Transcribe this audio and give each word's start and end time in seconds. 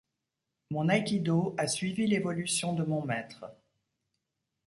Mon 0.71 0.89
Aïkido 0.89 1.53
a 1.59 1.67
suivi 1.67 2.07
l'évolution 2.07 2.73
de 2.73 2.81
mon 2.83 3.05
maître. 3.05 3.45